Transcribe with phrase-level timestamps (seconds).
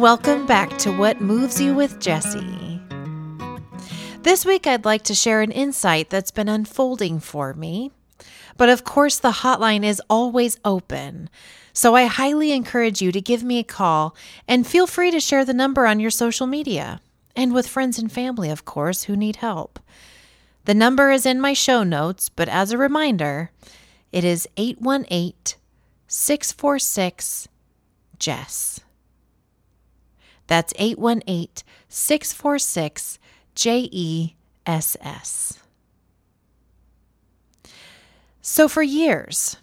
[0.00, 2.80] welcome back to What Moves You with Jessie.
[4.22, 7.90] This week, I'd like to share an insight that's been unfolding for me.
[8.56, 11.28] But of course, the hotline is always open.
[11.74, 14.16] So I highly encourage you to give me a call
[14.48, 17.02] and feel free to share the number on your social media
[17.36, 19.78] and with friends and family, of course, who need help.
[20.64, 23.50] The number is in my show notes, but as a reminder,
[24.12, 25.34] it is 818
[26.08, 27.48] 646
[28.18, 28.80] Jess.
[30.50, 33.20] That's 818 646
[33.54, 34.34] J E
[34.66, 35.60] S S.
[38.42, 39.58] So, for years,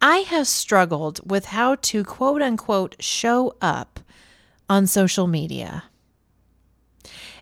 [0.00, 3.98] I have struggled with how to quote unquote show up
[4.70, 5.84] on social media.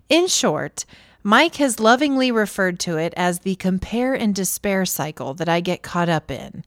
[0.08, 0.86] In short,
[1.22, 5.82] Mike has lovingly referred to it as the compare and despair cycle that I get
[5.82, 6.64] caught up in,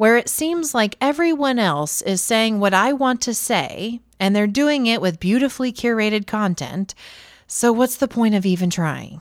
[0.00, 4.46] where it seems like everyone else is saying what I want to say, and they're
[4.46, 6.94] doing it with beautifully curated content.
[7.46, 9.20] So, what's the point of even trying?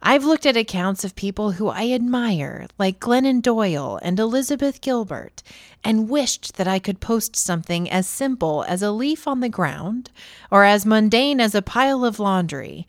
[0.00, 5.42] I've looked at accounts of people who I admire, like Glennon Doyle and Elizabeth Gilbert,
[5.84, 10.10] and wished that I could post something as simple as a leaf on the ground
[10.50, 12.86] or as mundane as a pile of laundry.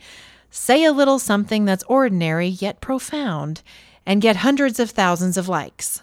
[0.49, 3.61] Say a little something that's ordinary yet profound
[4.09, 6.01] and get hundreds of thousands of likes.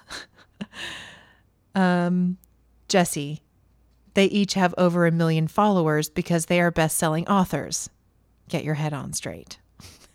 [1.74, 2.38] um,
[2.86, 3.42] Jessie,
[4.14, 7.90] they each have over a million followers because they are best selling authors.
[8.48, 9.58] Get your head on straight.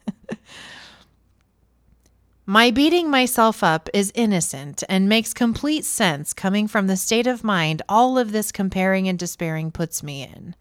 [2.45, 7.43] My beating myself up is innocent and makes complete sense coming from the state of
[7.43, 10.55] mind all of this comparing and despairing puts me in.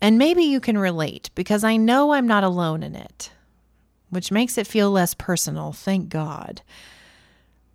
[0.00, 3.30] And maybe you can relate because I know I'm not alone in it,
[4.12, 6.60] which makes it feel less personal, thank God.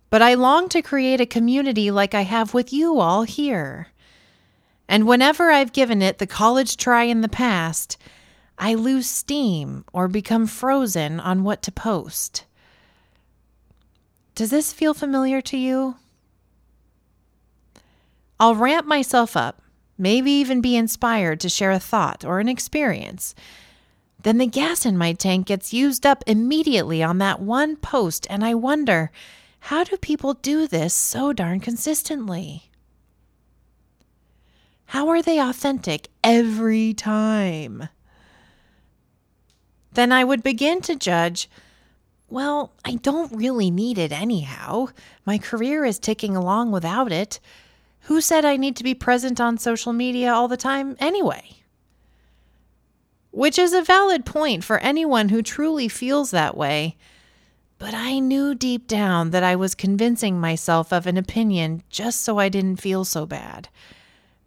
[0.08, 3.88] But I long to create a community like I have with you all here.
[4.88, 7.98] And whenever I've given it the college try in the past,
[8.56, 12.44] I lose steam or become frozen on what to post.
[14.36, 15.96] Does this feel familiar to you?
[18.38, 19.60] I'll ramp myself up,
[19.98, 23.34] maybe even be inspired to share a thought or an experience.
[24.22, 28.44] Then the gas in my tank gets used up immediately on that one post, and
[28.44, 29.10] I wonder
[29.60, 32.70] how do people do this so darn consistently?
[34.86, 37.88] How are they authentic every time?
[39.92, 41.48] Then I would begin to judge
[42.30, 44.88] well, I don't really need it anyhow.
[45.24, 47.40] My career is ticking along without it.
[48.02, 51.57] Who said I need to be present on social media all the time anyway?
[53.30, 56.96] Which is a valid point for anyone who truly feels that way.
[57.78, 62.38] But I knew deep down that I was convincing myself of an opinion just so
[62.38, 63.68] I didn't feel so bad.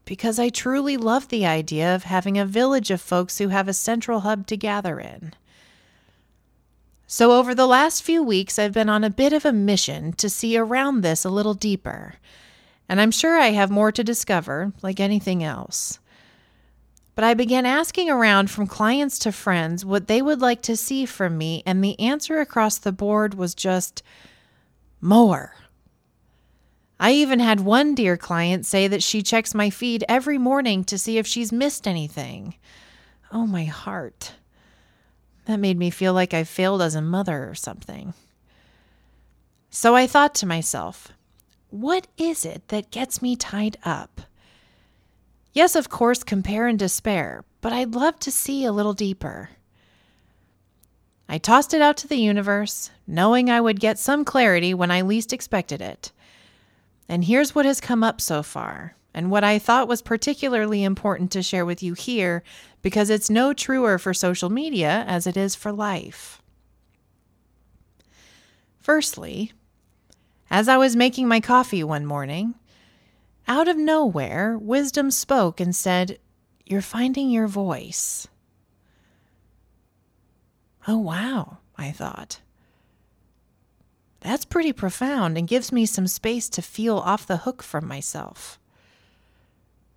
[0.03, 3.74] Because I truly love the idea of having a village of folks who have a
[3.74, 5.34] central hub to gather in.
[7.08, 10.30] So, over the last few weeks, I've been on a bit of a mission to
[10.30, 12.16] see around this a little deeper.
[12.90, 16.00] And I'm sure I have more to discover, like anything else.
[17.22, 21.06] But I began asking around from clients to friends what they would like to see
[21.06, 24.02] from me, and the answer across the board was just
[25.02, 25.54] more.
[27.00, 30.98] I even had one dear client say that she checks my feed every morning to
[30.98, 32.56] see if she's missed anything.
[33.32, 34.34] Oh, my heart.
[35.46, 38.16] That made me feel like I failed as a mother or something.
[39.70, 41.12] So I thought to myself,
[41.70, 44.22] what is it that gets me tied up?
[45.53, 49.50] Yes, of course, compare and despair, but I'd love to see a little deeper.
[51.28, 55.01] I tossed it out to the universe, knowing I would get some clarity when I
[55.01, 56.11] least expected it.
[57.07, 61.31] And here's what has come up so far and what I thought was particularly important
[61.31, 62.44] to share with you here
[62.81, 66.41] because it's no truer for social media as it is for life.
[68.79, 69.52] Firstly,
[70.49, 72.55] as I was making my coffee one morning,
[73.52, 76.18] out of nowhere, wisdom spoke and said,
[76.66, 78.30] You're finding your voice.
[80.88, 82.40] Oh, wow, I thought.
[84.22, 88.58] That's pretty profound and gives me some space to feel off the hook from myself.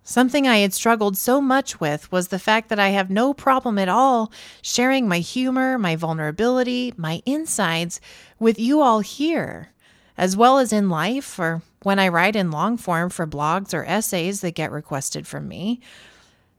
[0.03, 3.79] Something I had struggled so much with was the fact that I have no problem
[3.79, 8.01] at all sharing my humor, my vulnerability, my insides
[8.37, 9.71] with you all here,
[10.17, 13.85] as well as in life or when I write in long form for blogs or
[13.85, 15.81] essays that get requested from me.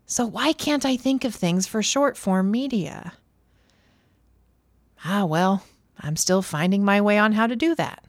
[0.06, 3.14] So, why can't I think of things for short form media?
[5.04, 5.64] Ah, well,
[5.98, 8.04] I'm still finding my way on how to do that.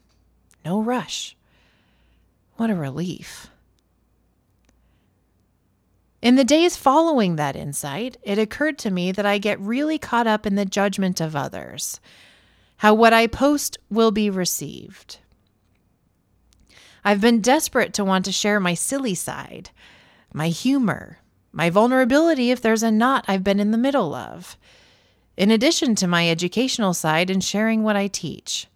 [0.63, 1.35] No rush.
[2.57, 3.47] What a relief.
[6.21, 10.27] In the days following that insight, it occurred to me that I get really caught
[10.27, 11.99] up in the judgment of others,
[12.77, 15.17] how what I post will be received.
[17.07, 19.69] I've been desperate to want to share my silly side,
[20.33, 21.19] my humor,
[21.53, 24.57] my vulnerability if there's a knot I've been in the middle of,
[25.37, 28.67] in addition to my educational side and sharing what I teach.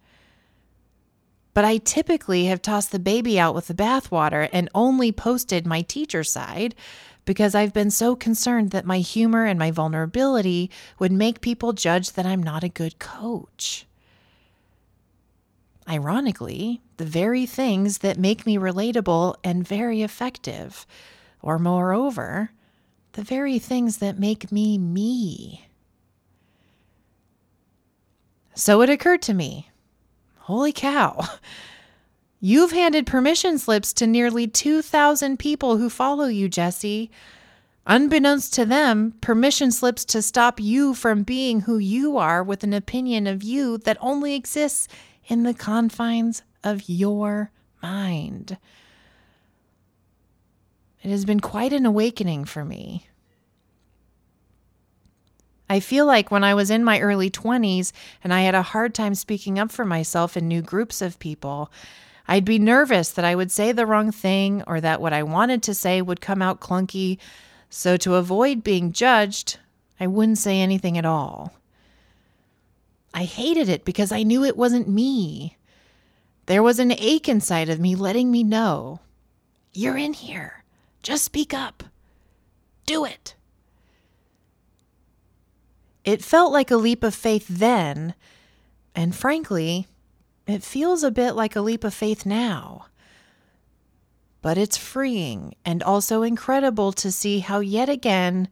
[1.54, 5.81] But I typically have tossed the baby out with the bathwater and only posted my
[5.81, 6.74] teacher side
[7.25, 12.13] because I've been so concerned that my humor and my vulnerability would make people judge
[12.13, 13.88] that I'm not a good coach.
[15.88, 20.86] Ironically, the very things that make me relatable and very effective,
[21.42, 22.51] or moreover,
[23.13, 25.68] the very things that make me me.
[28.54, 29.72] So it occurred to me
[30.51, 31.24] holy cow.
[32.42, 37.12] You've handed permission slips to nearly 2,000 people who follow you, Jessie.
[37.88, 42.74] Unbeknownst to them, permission slips to stop you from being who you are with an
[42.74, 44.88] opinion of you that only exists
[45.25, 47.51] in the confines of your
[47.81, 48.57] mind.
[51.01, 53.07] It has been quite an awakening for me.
[55.68, 57.94] I feel like when I was in my early 20s
[58.24, 61.72] and I had a hard time speaking up for myself in new groups of people,
[62.27, 65.63] I'd be nervous that I would say the wrong thing or that what I wanted
[65.63, 67.18] to say would come out clunky.
[67.73, 69.57] So, to avoid being judged,
[69.97, 71.53] I wouldn't say anything at all.
[73.13, 75.57] I hated it because I knew it wasn't me.
[76.47, 79.00] There was an ache inside of me letting me know
[79.73, 80.63] you're in here.
[81.01, 81.83] Just speak up.
[82.85, 83.35] Do it.
[86.03, 88.15] It felt like a leap of faith then,
[88.94, 89.88] and frankly,
[90.45, 92.88] it feels a bit like a leap of faith now.
[94.41, 98.47] But it's freeing and also incredible to see how, yet again,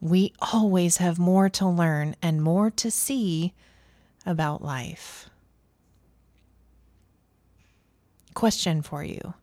[0.00, 3.52] we always have more to learn and more to see
[4.24, 5.28] about life.
[8.34, 9.34] Question for you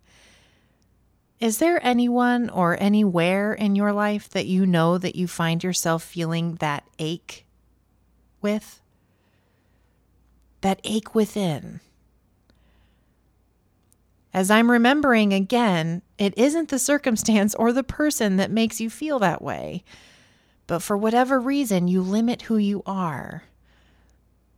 [1.40, 6.04] Is there anyone or anywhere in your life that you know that you find yourself
[6.04, 7.46] feeling that ache
[8.42, 8.82] with?
[10.62, 11.82] That ache within.
[14.34, 19.20] As I'm remembering again, it isn't the circumstance or the person that makes you feel
[19.20, 19.84] that way.
[20.66, 23.44] But for whatever reason, you limit who you are.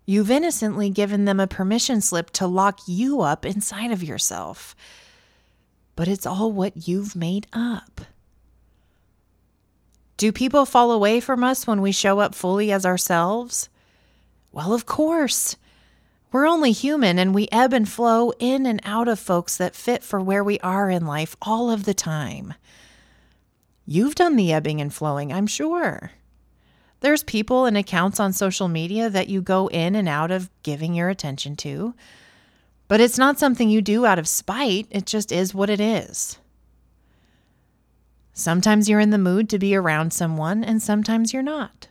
[0.06, 4.75] You've innocently given them a permission slip to lock you up inside of yourself.
[5.95, 8.01] But it's all what you've made up.
[10.18, 13.68] Do people fall away from us when we show up fully as ourselves?
[14.54, 15.57] Well, of course.
[16.31, 20.04] We're only human and we ebb and flow in and out of folks that fit
[20.04, 22.54] for where we are in life all of the time.
[23.86, 26.12] You've done the ebbing and flowing, I'm sure.
[27.01, 30.95] There's people and accounts on social media that you go in and out of giving
[30.95, 31.94] your attention to,
[32.88, 36.39] but it's not something you do out of spite, it just is what it is.
[38.33, 41.88] Sometimes you're in the mood to be around someone, and sometimes you're not.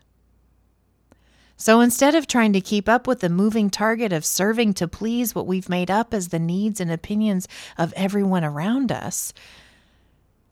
[1.57, 5.35] So instead of trying to keep up with the moving target of serving to please
[5.35, 7.47] what we've made up as the needs and opinions
[7.79, 9.33] of everyone around us,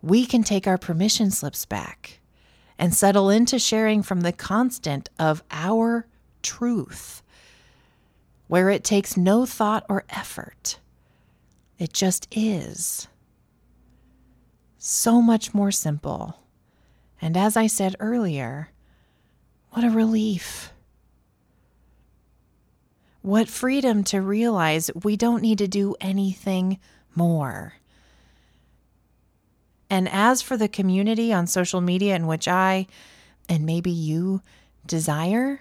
[0.01, 2.21] we can take our permission slips back
[2.79, 6.07] and settle into sharing from the constant of our
[6.43, 7.23] truth,
[8.49, 10.79] where it takes no thought or effort.
[11.79, 13.09] It just is.
[14.79, 16.39] So much more simple.
[17.21, 18.71] And as I said earlier,
[19.71, 20.72] what a relief.
[23.23, 26.79] What freedom to realize we don't need to do anything
[27.15, 27.75] more.
[29.89, 32.87] And as for the community on social media in which I,
[33.49, 34.43] and maybe you,
[34.87, 35.61] desire,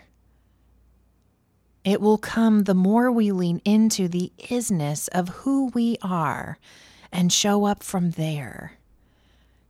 [1.84, 6.58] it will come the more we lean into the isness of who we are
[7.12, 8.78] and show up from there.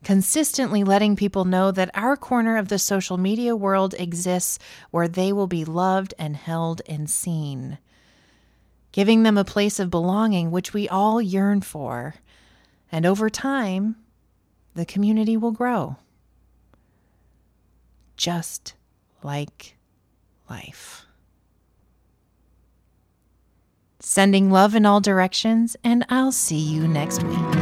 [0.03, 4.58] Consistently letting people know that our corner of the social media world exists
[4.89, 7.77] where they will be loved and held and seen.
[8.91, 12.15] Giving them a place of belonging which we all yearn for.
[12.91, 13.96] And over time,
[14.74, 15.98] the community will grow.
[18.17, 18.74] Just
[19.24, 19.77] like
[20.50, 21.05] life.
[24.00, 27.61] Sending love in all directions, and I'll see you next week.